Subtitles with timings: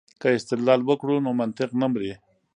[0.21, 2.13] که استدلال وکړو نو منطق نه مري.